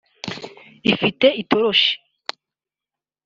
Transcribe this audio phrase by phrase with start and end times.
[0.91, 1.91] ifite itoroshi